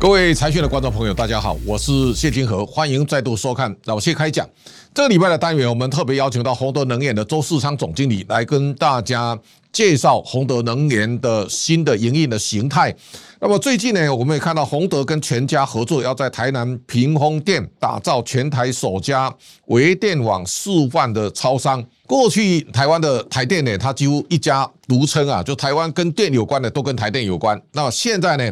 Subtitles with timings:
[0.00, 4.48] 各位财讯的观众朋友，大家好，我是谢金河，欢迎再度收看老谢开讲。
[4.94, 9.38] 这个礼拜的单元，我们特别邀请到宏德能源的周世昌总经理来跟大家
[9.70, 12.96] 介绍宏德能源的新的营运的形态。
[13.40, 19.30] 那么最近呢，我们也看到宏德跟全家合作，要在台南屏风店打造全台首家
[19.66, 21.84] 微电网示范的超商。
[22.06, 27.60] 过去台湾的台电呢，它几乎一家独撑啊，就台湾跟电有关的都跟台电有关。
[27.72, 28.50] 那么现在呢？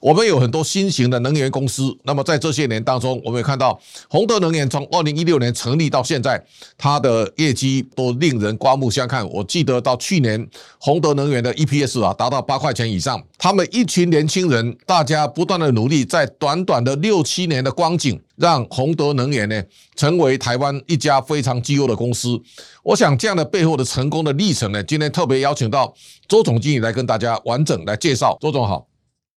[0.00, 6.42] 我们有很多新型的能源公司，那么在这些年当中，我们也看到宏德能源从二零一六年成立到现在，
[6.78, 9.28] 它的业绩都令人刮目相看。
[9.28, 19.62] 我记得到去年宏德能源的 EPS 啊达到八块钱以上，他们一群年轻人，大家不断的努力，在短短的六七年的光景，让宏德能源呢
[19.96, 22.40] 成为台湾一家非常绩优的公司。
[22.82, 25.94] 我想这样的背后的成功的历程呢，今天特别邀请到
[26.26, 28.38] 周总经理来跟大家完整来介绍。
[28.40, 28.89] 周总好。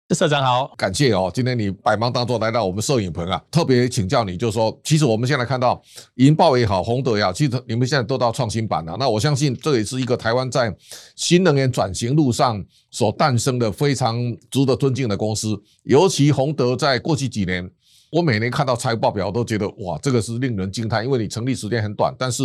[0.10, 5.82] 社长好，感谢哦，今天你百忙当中来到我们摄影棚啊，特别请教你，就是说，其实我们现在看到
[6.16, 8.96] 银豹也好，宏德也好，其实你们现在都到创新版了。
[9.00, 10.76] 那我相信这也是一个台湾在
[11.16, 14.16] 新能源转型路上所诞生的非常
[14.52, 15.60] 值得尊敬的公司。
[15.84, 17.68] 尤其宏德在过去几年，
[18.12, 22.44] 我每年看到财务报表我都觉得哇，这个是令人惊叹，因为你成立时间很短，但是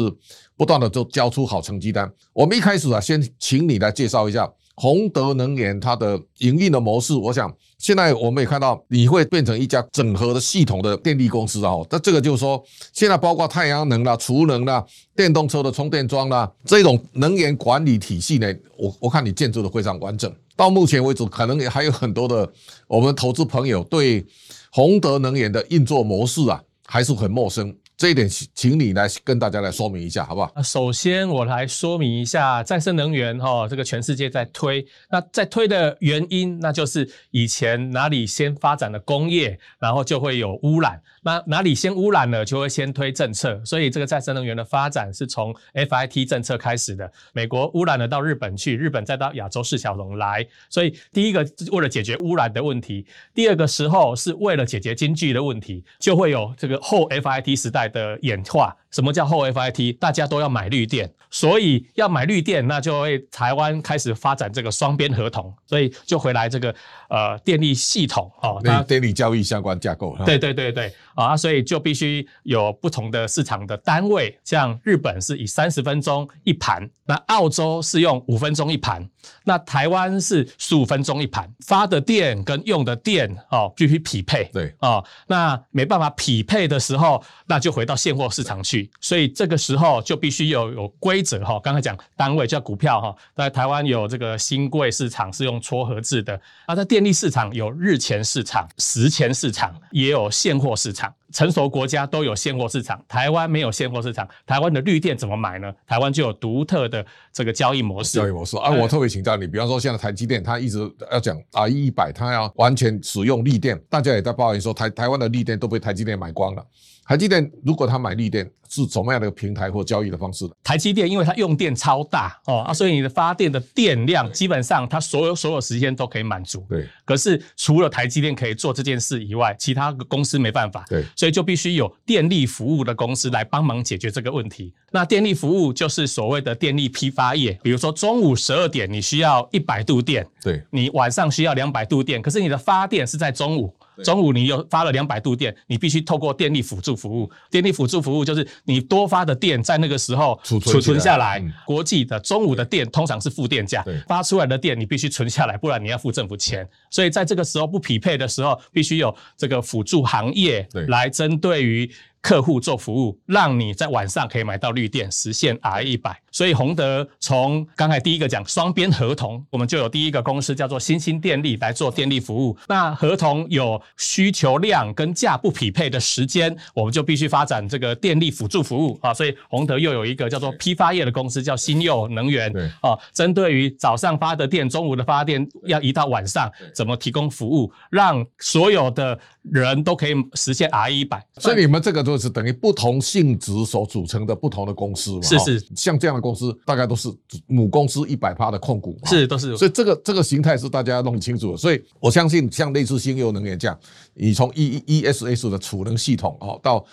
[0.57, 2.11] 不断的都交出好成绩单。
[2.33, 4.51] 我们一开始啊，先请你来介绍一下。
[4.81, 11.73] 宏德能源它的营运的模式，我想现在我们也看到，你会变成一家整合的系统的电力公司啊。
[11.91, 12.63] 那这个就是说，
[12.93, 14.85] 现在包括太阳能啦、储能啦、
[15.17, 20.33] 电动车的充电桩啦，这种能源管理体系呢，我我看你建筑的非常完整。
[20.55, 22.49] 到目前为止，可能也还有很多的
[22.87, 24.25] 我们投资朋友对
[24.71, 27.75] 宏德能源的运作模式啊，还是很陌生。
[27.99, 30.63] 这一点，请你来跟大家来说明一下，好不好？
[30.63, 47.13] 首先，我来说明一下再生能源哈，这个全世界在推，那在推的原因，那就是以前哪里先发展的工业，然后就会有污染，那哪里先污染了，就会先推政策，所以这个再生能源的发展是从 FIT 政策开始的。
[47.35, 59.99] 美国污染了到日本去，日本再到亚洲四小龙来，所以第一个为了解决污染的问题，第二个时候是为了解决经济的问题，就会有这个后 FIT 时代的演化，什么叫后 FIT？
[59.99, 66.75] 大家都要买绿电，所以要买绿电，那就会台湾开始发展这个双边合同，所以就回来这个
[67.11, 70.17] 呃电力系统哦，那电力交易相关架构。
[70.25, 79.05] 对对对对啊，所以就必须有不同的市场的单位，像日本是以三十分钟一盘，那澳洲是用五分钟一盘，
[79.43, 84.45] 那台湾是十五分钟一盘，发的电跟用的电哦必须匹配。
[84.53, 91.59] 对哦，那没办法匹配的时候，那就回到现货市场去，所以这个时候就必须有有规则哈。
[91.61, 101.08] 刚才讲单位叫股票哈，在台湾有这个新贵市场是用撮合制的，那在电力市场有日前市场、时前市场，也有现货市场。
[101.33, 104.27] 成熟国家都有现货市场，台湾没有现货市场。
[104.47, 105.73] 台湾的绿电怎么买呢？
[105.87, 108.19] 台湾就有独特的这个交易模式。
[108.19, 110.79] 交易模式啊，我特别请教你，比方说现在台积电，它一直
[111.13, 116.65] 要讲 RE 一百，它要完全使用绿电，大家也在抱怨说台台湾的绿电都被台积电买光了。
[117.09, 120.47] 台积电如果它买绿电，是怎么样的一个平台或交易的方式？
[120.63, 126.67] 台积电因为它用电超大哦啊，所以你的发电的电量基本上它所有所有时间都可以满足。
[126.69, 126.87] 对。
[127.07, 130.85] 可是除了台积电可以做这件事以外，其他公司没办法。
[130.87, 131.03] 对。
[131.17, 134.75] 所以就必须有电力服务的公司来帮忙解决这个问题。
[134.91, 140.63] 那电力服务就是所谓的电力批发业，比如说中午十二点你需要一百度电，对。
[140.69, 143.75] 你晚上需要两百度电，可是你的发电是在中午。
[144.05, 147.31] 中午你又发了两百度电，你必须透过电力辅助服务。
[147.51, 151.43] 电力辅助服务就是你多发的电在那个时候储存下来。
[151.67, 156.69] 国际的中午的电通常是负电价，发出来的电你必须存下来，不然你要付政府钱。
[156.91, 166.21] 所以在这个时候不匹配的时候，必须有这个辅助行业来针对于客户做服务，让你在晚上可以买到绿电，实现 RE 一百。
[166.31, 172.57] 所以宏德从刚才第一个讲双边合同，我们就有第一个公司叫做新兴电力来做电力服务。
[172.69, 179.15] 那合同有需求量跟价不匹配的时间，我们就必须发展这个电力辅助服务啊。
[179.15, 191.25] 所以宏德又有一个叫做批发业的公司叫新佑能源啊，针对于早上发的电，中午的发电要移到晚上，怎么提供服务，让所有的人都可以实现 RE 一百。
[191.39, 192.08] 所以你们这个。
[192.17, 197.09] 就是等于不同性质所组成的不同的公司嘛，是是，像这样的公司大概都是
[197.47, 201.57] 母公司一百趴的控股，是都是，所以这个这个形态是大家要弄清楚的。
[201.57, 203.79] 所以我相信像类似新油能源这样，
[204.15, 206.85] 你从 E E S S 的储能系统哦到。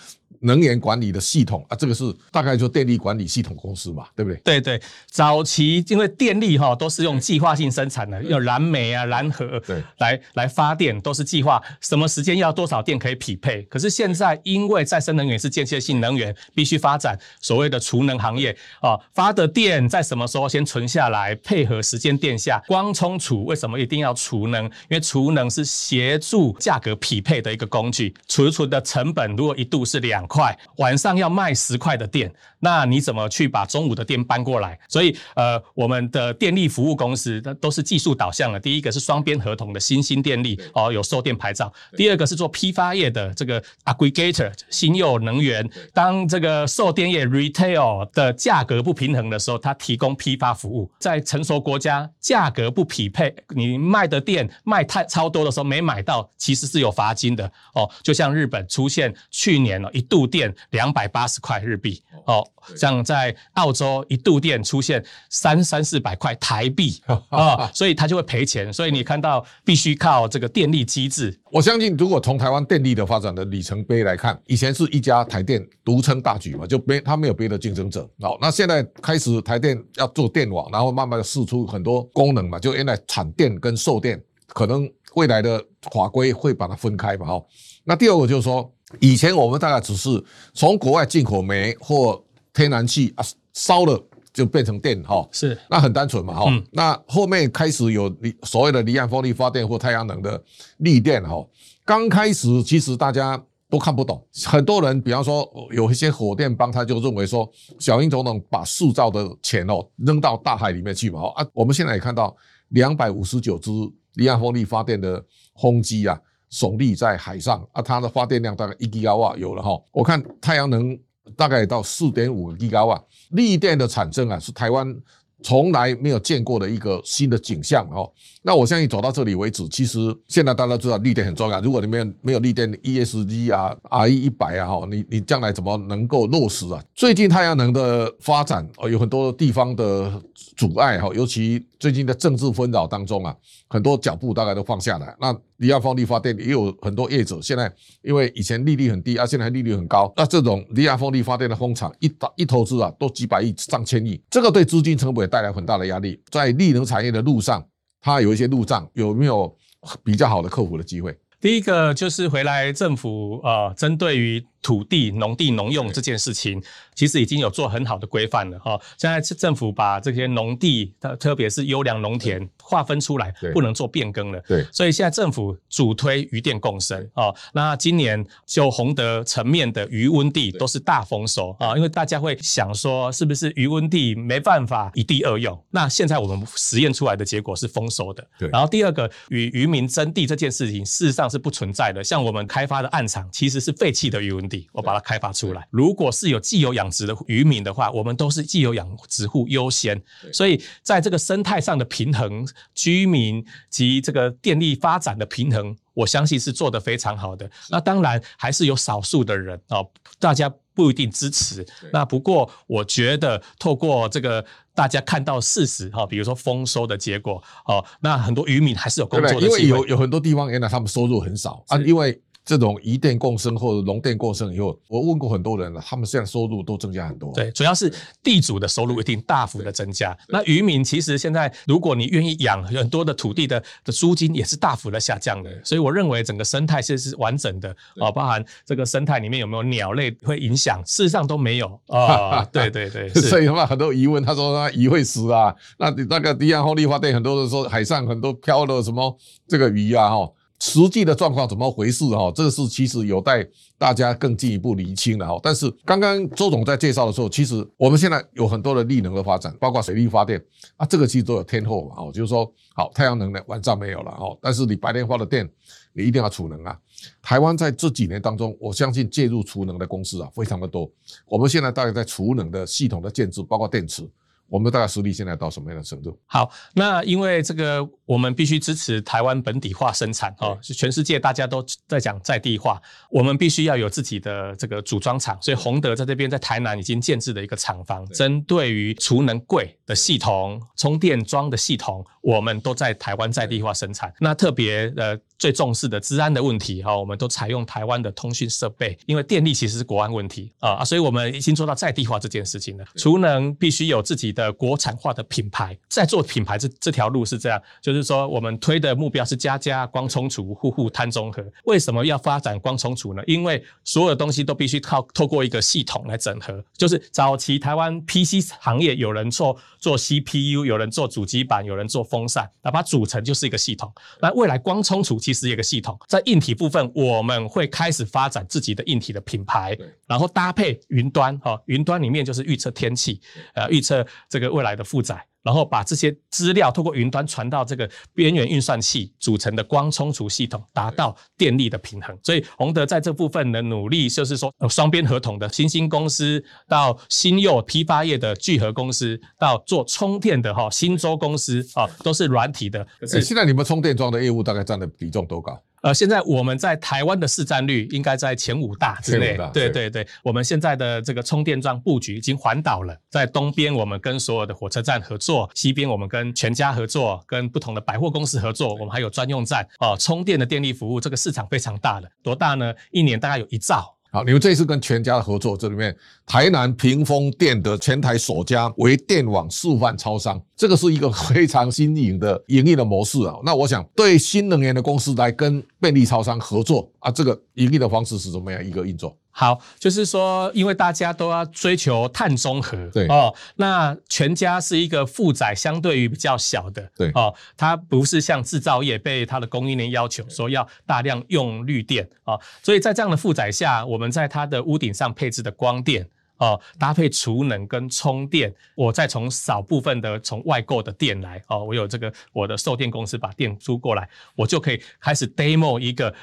[0.41, 4.39] 能源管理的系统啊，这个是大概就电力管理系统公司嘛，对不对？
[4.43, 13.61] 对对，早期因为电力哈都是用计划性生产的，用燃煤啊、燃核对来来发电，都是计划什么时间要多少电可以匹配。
[13.63, 23.45] 可是现在因为再生能源是间歇性能源，必须发展所谓的储能行业啊，发的电在什么时候先存下来，配合时间电下光充储。
[23.45, 24.65] 为什么一定要储能？
[24.65, 28.13] 因为储能是协助价格匹配的一个工具。
[28.27, 34.79] 储存的成本如果一度是两块，晚上要卖十块的电，那你怎么去把中午的电搬过来？
[34.87, 38.59] 所以，呃，我们的电力服务公司，它都是技术导向的。
[38.59, 45.69] 第一个是双边合同的新兴电力，哦，有售电牌照；第二个是做批发业的这个 aggregator 新佑能源。
[45.93, 50.91] 当这个售电业 retail 的价格不平衡的时候，它提供批发服务。
[50.99, 57.45] 在成熟国家，价格不匹配，你卖的电卖太超多的时候没买到，其实是有罚金的。
[57.73, 60.14] 哦，就像日本出现去年一度。
[60.15, 62.41] 度电两百八十块日币哦，
[62.77, 68.71] 像在澳洲一度电出现三三四百块台币啊， 所以他就会赔钱。
[68.71, 71.37] 所以你看到必须靠这个电力机制。
[71.51, 78.09] 我相信，如果从台湾电力的发展的里程碑来看，以前是一家台电独撑大局嘛，就没他没有别的竞争者。
[78.21, 84.17] 好，那现在开始台电要做电网，然后慢慢的试出很多功能嘛，就原来产电跟售电，
[84.47, 87.25] 可能未来的法规会把它分开嘛。
[87.25, 87.45] 好，
[87.83, 88.71] 那第二个就是说。
[88.99, 94.01] 以前我们大概只是从国外进口煤或天然气啊，烧了
[94.33, 96.63] 就变成电哈，是那很单纯嘛哈。
[96.71, 98.13] 那后面开始有
[98.43, 100.41] 所谓的离岸风力发电或太阳能的
[100.77, 101.45] 绿电哈。
[101.85, 107.49] 刚开始其实大家都看不懂，很多人比方说有一些火电帮他就认为说，
[107.79, 111.47] 小英总统把塑造的钱哦扔到大海里面去嘛哈啊。
[111.53, 112.35] 我们现在也看到
[112.69, 113.71] 两百五十九只
[114.15, 115.23] 离岸风力发电的
[115.61, 116.19] 风机啊。
[116.51, 119.81] 耸立在海上啊，它的发电量大概一吉瓦有了哈。
[119.91, 120.97] 我看太阳能
[121.35, 124.95] 大概到四点五吉瓦，绿电的产生啊是台湾
[125.43, 128.11] 从来没有见过的一个新的景象哦。
[128.41, 131.59] 那我相信走到这里为止，其实现在大家知道绿电很重要。
[131.61, 136.83] 如果你没有没有绿电 ESG 啊，RE 一百啊哈，你你将来怎么能够落实啊？
[136.93, 140.21] 最近太阳能的发展哦，有很多地方的
[140.55, 143.35] 阻碍哈，尤其最近的政治纷扰当中啊，
[143.67, 145.15] 很多脚步大概都放下来。
[145.19, 147.71] 那离岸风力发电也有很多业者，现在
[148.03, 156.21] 因为以前利率很低啊，现在利率很高，那这种离岸风力发电的风场一打一投资啊，都几百亿上千亿，这个对资金成本带来很大的压力。
[156.29, 157.65] 在绿能产业的路上，
[158.01, 159.55] 它有一些路障，有没有
[160.03, 161.17] 比较好的克服的机会？
[161.39, 164.45] 第一个就是回来政府啊，针对于。
[164.65, 166.59] 土地、农地、农用这件事情，
[166.95, 168.81] 其实已经有做很好的规范了哈。
[168.97, 174.41] 现在政府把这些农地，特特别是优良农田划分出来，不能做变更了。
[174.47, 177.31] 对，所以现在政府主推渔电共生啊。
[177.53, 185.63] 那今年就宏德层面的余温地都是大丰收啊，因为大家会想说，是不是余温地没办法一地二用？
[185.69, 188.27] 那现在我们实验出来的结果是丰收的。
[188.39, 188.49] 对。
[188.49, 192.03] 然后第二个，与渔民争地这件事情，事实上是不存在的。
[192.03, 194.54] 像我们开发的暗场，其实是废弃的余温地。
[194.71, 195.67] 我把它开发出来。
[195.71, 200.01] 如果是有既有养殖的渔民的话，我们都是既有养殖户优先。
[200.31, 207.49] 所以在这个生态上的平衡，居民及这个电力发展的平衡，我相信是做得非常好的。
[207.69, 211.65] 那当然还是有少数的人哦，大家不一定支持。
[211.91, 219.41] 那不过我觉得透过这个大家看到事实哈，比如说丰收的结果哦，那很多渔民还是有工作的。
[219.41, 222.21] 因为有有很多地方原来他们收入很少啊，因为。
[222.45, 227.33] 这种渔电共生或者农电共生以后，我问过很多人了，他们现在收入都增加很多。
[227.33, 230.15] 对，主要是地主的收入一定大幅的增加。
[230.29, 235.49] 那渔民其实现在，如果你愿意养很多的土地的的租金也是大幅的下降的。
[235.63, 242.45] 所以我认为整个生态其实是完整的啊，包含这个生态里面有没有鸟类会影响，事实上都没有 啊。
[242.51, 250.31] 对对 对，所以他们很多疑问，他说他鱼会死啊，那那个离岸风力发电很多的时候海上很多漂的什么这个鱼啊哈。
[250.65, 252.31] 实际的状况怎么回事哈？
[252.33, 255.39] 这个是其实有待大家更进一步厘清的哈。
[255.43, 260.43] 但是刚刚周总在介绍的时候，其实我们现在有很多的力能的发展，包括水力发电
[260.75, 261.95] 啊，这个其实都有天候嘛。
[261.97, 265.47] 哦，就是说，好，太阳能呢晚上没有了哦，但是你白天发的电，
[265.93, 266.75] 你一定要储能啊。
[267.21, 270.89] 台湾在这几年当中，我相信介入储能的公司啊非常的多。
[271.27, 274.01] 我们现在大概在储能的系统的建置，包括电池。
[274.47, 276.17] 我们大概实力现在到什么样的程度？
[276.25, 280.57] 好，那因为这个，我们必须支持台湾本地化生产哦。
[280.61, 285.37] 是全世界大家都在讲在地化，我们必须要有自己的这个组装厂。
[285.41, 294.11] 所以宏德在这边在台南已经建置了一个厂房，针对于储能柜的系统、充电桩的系统，我们都在台湾在地化生产。
[294.19, 302.85] 那特别呃最重视的治安的问题哈，我们都采用台湾的通讯设备，因为电力其实是国安问题啊，所以我们已经做到在地化这件事情了。
[302.95, 311.45] 储能必须有自己的国产化的品牌，在做品牌这这条路是这样，就是说我们推的目标是家家光充储，户户碳中和。
[311.65, 313.21] 为什么要发展光充储呢？
[313.27, 316.63] 因为所有东西都必须靠透过一个系统来整合。
[316.75, 323.91] 就是早期台湾 PC 行业有人做做 CPU，有人做主机板，有人做风扇，那把它组成就是一个系统。
[324.21, 333.19] 那未来光充储其实一个系统，在硬体部分我们会开始发展自己的硬体的品牌，然后搭配云端哈，云端里面就是预测天气，
[333.53, 342.17] 呃，预测这个未来的负载，然后把这些资料透过云端传到这个边缘运算器组成的光充储系统，达到电力的平衡。
[342.23, 352.83] 所以宏德在这部分的努力，就是说双边合同的新兴公司，到新佑批发业的聚合公司，到做充电的哈新洲公司啊，都是软体的。
[352.99, 355.61] 可是现在你们充电桩的业务大概占的比重多高？
[355.85, 359.37] 呃，现在我们在台湾的市占率应该在前五大之内。
[359.53, 372.73] 对对对，我们现在的这个充电桩布局已经环岛了，在东边我们跟所有的火车站合作，西边我们跟全家合作，跟不同的百货公司合作，我们还有专用站哦，充电的电力服务，这个市场非常大了，多大呢？
[372.89, 373.94] 一年大概有一兆。
[374.15, 375.93] 好，你们这次跟全家的合作，这里面
[376.25, 383.35] 台南屏风电的全台首家为电网示范超商，这个是一个非常新颖的盈利的模式啊。
[383.43, 389.13] 那我想，对新能源的公司来跟便利超商合作啊，这个盈利的方式是怎么样一个运作？
[389.37, 416.15] 好，就是说，因为大家都要追求碳中和，对哦，那全家是一个负载相对于比较小的，对哦，它不是像制造业被它的供应链要求说要大量用绿电哦，所以在这样的负载下，我们在它的屋顶上配置的光电哦，搭配储能跟充电，我再从少部分的从外购的电来哦，我有这个我的售电公司把电租过来，我就可以开始 demo 一个。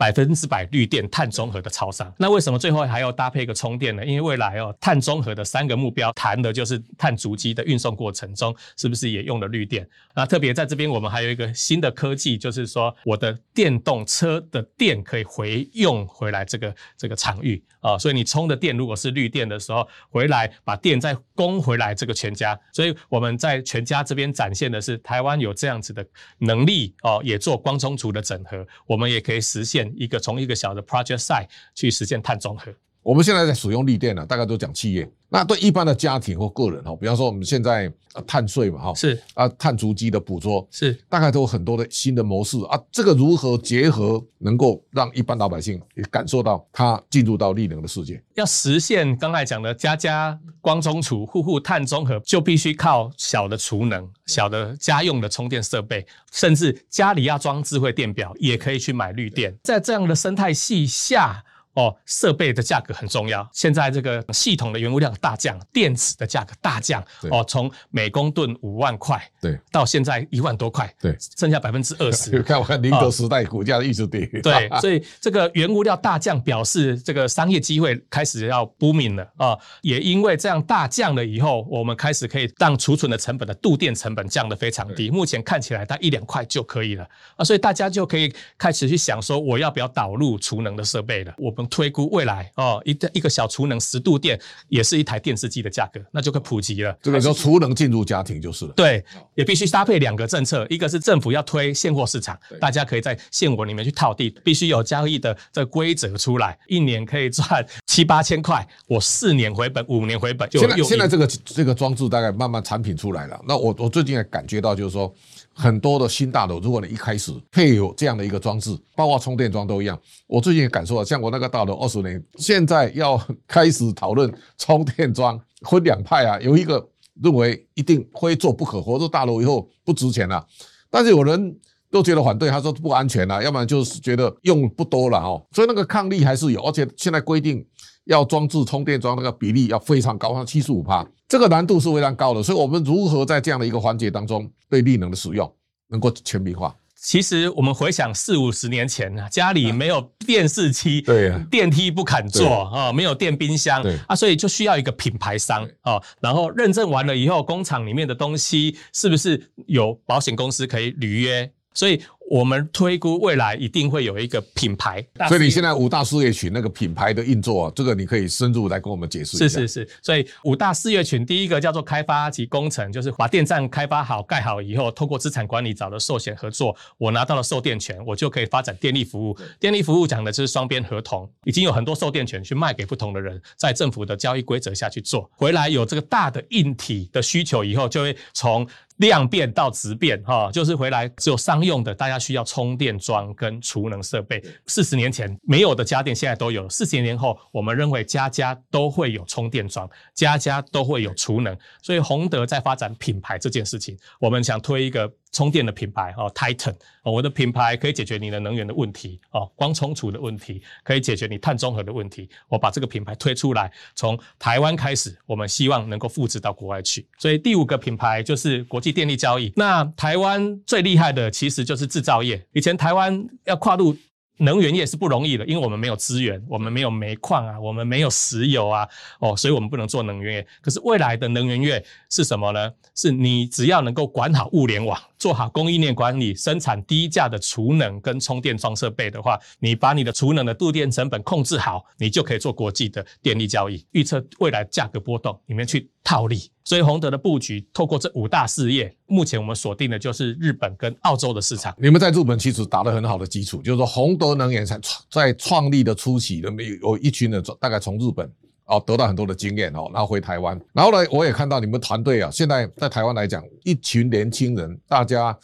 [0.00, 4.02] 百分之百绿电碳中和的超商，那为什么最后还要搭配一个充电呢？
[4.02, 9.86] 因为未来哦，碳中和的三个目标谈的就是碳足迹的运送过程中是不是也用了绿电？
[10.14, 26.02] 那特别在这边，我们还有一个新的科技，就是说我的电动车的电可以回用回来这个这个场域啊，所以你充的电如果是绿电的时候，回来把电再供回来这个全家，所以我们在全家这边展现的是台湾有这样子的
[26.38, 29.89] 能力哦，也做光充储的整合，我们也可以实现。
[29.96, 32.72] 一个从一个小的 project site 去实现碳中和。
[33.02, 35.10] 我们现在在使用绿电呢，大概都讲企业。
[35.32, 37.90] 那对一般的家庭或个人哈，比方说我们现在
[38.26, 42.78] 碳税嘛哈，是啊，碳足迹的捕捉是，大概都有很多的新的模式啊。
[42.90, 48.20] 这个如何结合，能够让一般老百姓也感受到它进入到绿能的世界？
[48.34, 59.56] 要实现刚才讲的家家光中储、户户碳中和，就必须靠小的储能、小的家用的充电设备，甚至家里要装智慧电表，也可以去买绿电。
[59.62, 61.42] 在这样的生态系下。
[61.74, 63.48] 哦，设备的价格很重要。
[63.52, 67.00] 现在这个系统的原物料大降，电池的价格大降。
[67.30, 72.42] 哦，从每公吨五万块，对，到现在一万多块，对，剩下百分之二十。
[72.42, 74.26] 看我看宁德时代股价一直跌。
[74.42, 79.56] 对， 所以这个原物料大降，表示这个商业机会开始要 booming 了啊。
[79.82, 85.08] 也因为这样大降了以后，我们开始可以让储存的成本的度电成本降得非常低。
[85.08, 91.32] 目前看起来，它一两块就可以了啊，所以大家就可以开始去想说，我要不要导入储能的设备了？
[91.38, 91.59] 我。
[91.68, 94.38] 推估未来哦，一个一个小储能十度电
[94.68, 96.96] 也是一台电视机的价格，那就可以普及了。
[97.02, 98.72] 这个叫储能进入家庭就是了。
[98.72, 110.60] 对，也必须搭配两个政策，一个是政府要推现货市场，大家可以在现货里面去套地，必须有交易的这个规则出来，一年可以赚七八千块，我四年回本，五年回本就。
[110.60, 115.12] 现在现在这个这个装置大概慢慢产品出来了，那我我最近也感觉到就是说。
[115.60, 120.00] 很多的新大楼，如果你一开始配有这样的一个装置，包括充电桩都一样。
[120.26, 125.38] 我最近也感受到，像我那个大楼二十年，现在要开始讨论充电桩，
[125.68, 126.40] 分两派啊。
[126.40, 126.88] 有一个
[127.22, 130.42] 认为一定非做不可，或者大楼以后不值钱了。
[130.88, 131.54] 但是有人
[131.90, 137.62] 都觉得反对，他说不安全啊，要不然就是觉得用不多了哦，所以那个抗力还是有，而且现在规定
[138.04, 145.48] 要装置充电桩那个比例要非常高，像七十五趴，这个难度是非常高的，所以我们如何在这样的一个环节当中对力能的使用
[145.88, 146.74] 能够全民化？
[146.96, 161.48] 其实我们回想四五十年前啊，家里没有电视机，对，电梯不肯坐啊，没有电冰箱，啊，所以就需要一个品牌商啊，然后认证完了以后，工厂里面的东西是不是有保险公司可以履约？
[161.72, 162.02] 所以。
[162.30, 169.48] 我们推估未来一定会有一个品牌，所以你现在五大事业群那个品牌的运作，这个你可以深入来跟我们解释一下。
[169.48, 179.36] 是是是，所以五大事业群第一个叫做开发及工程，就是把电站开发好、盖好以后，透过资产管理找了寿险合作，我拿到了售电权，我就可以发展电力服务。
[179.58, 188.64] 电力服务讲的就是双边合同，已经有很多售电权去卖给不同的人，在政府的交易规则下去做，回来有这个大的硬体的需求以后，就会从
[188.98, 194.40] 量变到质变，哈，就是回来只有商用的，大家需要充电桩跟储能设备。
[194.66, 196.68] 四十年前没有的家电，现在都有。
[196.68, 201.56] 四十年后，我们认为家家都会有充电桩，家家都会有储能。
[201.82, 205.10] 所以宏德在发展品牌这件事情，我们想推一个。
[205.32, 212.28] 充电的品牌哦，Titan，我的品牌可以解决你的能源的问题哦，光充储的问题可以解决你碳中和的问题。
[212.48, 217.06] 我把这个品牌推出来，从台湾开始，我们希望能够复制到国外去。
[217.18, 219.52] 所以第五个品牌就是国际电力交易。
[219.56, 222.44] 那台湾最厉害的其实就是制造业。
[222.52, 223.96] 以前台湾要跨入。
[224.42, 230.46] 能源业是不容易的，因为我们没有资源，我们没有煤矿啊，我们没有石油啊，哦，所以我们不能做能源业。
[230.62, 232.72] 可是未来的能源业是什么呢？
[232.94, 246.50] 是你只要能够管好物联网，做好供应链管理，生产低价的储能跟充电桩设备的话，你把你的储能的度电成本控制好，你就可以做国际的电力交易，预测未来价格波动，里面去套利。
[246.64, 251.74] 所以宏德的布局，透过这五大事业，目前我们锁定的就是日本跟澳洲的市场。
[251.78, 256.50] 你们在日本其实打了很好的基础，就是说宏德能源在在创立的初期，有
[256.80, 258.30] 有一群人大概从日本
[258.70, 265.36] 哦得到很多的经验哦，然后回台湾，然后呢，我也看到你们团队啊，现在在台湾来讲，一群年轻人，大家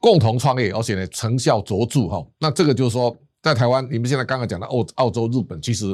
[0.00, 2.26] 共同创业，而且呢成效卓著哈。
[2.38, 5.86] 那这个就是说，在台湾，你们现在刚刚讲的澳澳洲、日本，其实。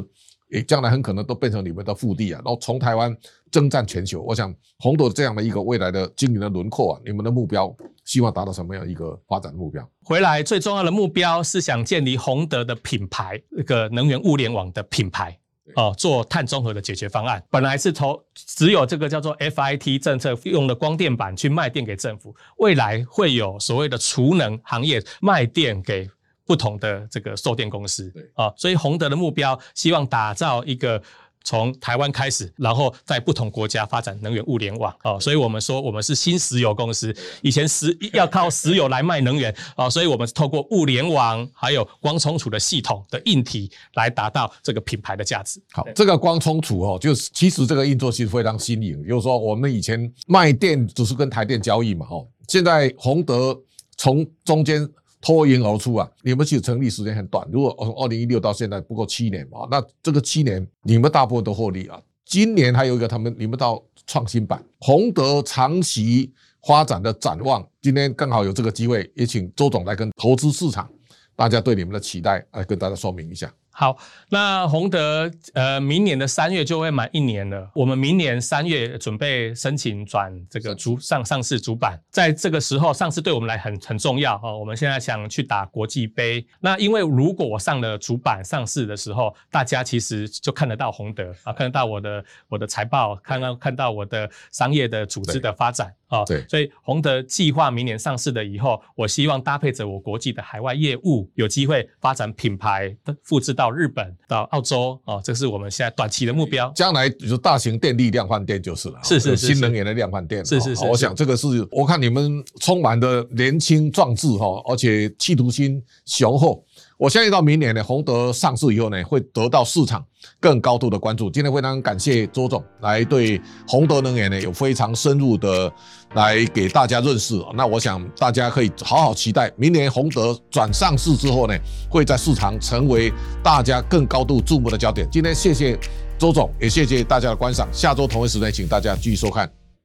[0.47, 2.39] 也，将来很可能都变成你们的腹地啊！
[2.45, 3.13] 然后从台湾
[3.49, 7.75] 征战全球，我想宏德这样的一个未来的经营的轮廓啊，你们的目标
[8.05, 9.83] 希望达到什么样一个发展目标？
[10.03, 15.35] 回来最重要的目标是想建立宏德的品牌，一个能源物联网的品牌
[15.75, 17.43] 哦，做碳中和的解决方案。
[17.49, 26.09] 本来是投只有这个叫做 FIT 政策用的光电板去卖电给政府，未来会有所谓的储能行业卖电给。
[26.47, 31.01] 不同的这个售电公司，对哦，所以宏德的目标希望打造一个
[31.45, 45.61] 从台湾开始，然后在不同国家发展能源物联网啊，所以我们说我们是新石油公司，以前石 要靠石油来卖能源啊，所以我们是透过物联网还有光充储的系统的硬体来达到这个品牌的价值。
[45.71, 53.55] 好，这个光充储哦，就是其实这个运作其实非常新颖，就是说我们以前卖电只是跟台电交易嘛，哦，现在宏德
[53.95, 54.89] 从中间。
[55.25, 56.07] 脱颖而出啊！
[56.21, 61.99] 你们其实成立时间很短，如果从二零一六到现在不过七年嘛，那这个七年你们大部分都获利啊。
[62.25, 66.31] 今年还有一个他们，你们到创新版宏德长期
[66.67, 70.87] 发展的展望，今天刚好有这个机会，也请周总来跟投资市场
[71.35, 73.51] 大家对你们的期待来跟大家说明一下。
[73.77, 73.97] 好，
[74.29, 77.69] 那宏德呃，明年的三月就会满一年了。
[77.75, 84.55] 我们明年三月准备申请转这个主上上市主板，在这个时候上市对我们来很很重要哈。
[84.55, 96.25] 我们现在想去打国际杯，那因为如果我上了主板上市的时候，大家其实就看得到宏德啊，看得到我的我的财报，看到看到我的商业的组织的发展啊。
[96.25, 103.75] 对，所以宏德计划明年上市了以后，我希望搭配着我国际的海外业务，有机会发展品牌，复制到。
[103.75, 106.71] 日本，到澳洲，哦，这是我们现在短期的目标。
[106.73, 110.85] 将来就是大型电力量贩店就是了，是是是，新能源的量贩店，是是是。
[110.85, 116.63] 我想这个是，我看你们充满的年轻壮志哈，而且企图心雄厚。
[116.97, 120.03] 我相信到明年呢，宏德上市以后呢，会得到市场
[120.39, 121.29] 更高度的关注。
[121.29, 125.69] 今天非常感谢周总来对宏德能源呢有非常深入的
[126.13, 127.37] 来给大家认识。
[127.53, 131.53] 那我想大家可以好好期待明年宏德转上市之后呢，
[131.89, 133.11] 会在市场成为
[133.43, 135.05] 大家更高度注目的焦点。
[135.11, 135.77] 今天谢谢
[136.17, 137.67] 周总，也谢谢大家的观赏。
[137.73, 139.51] 下周同一时间，请大家继续收看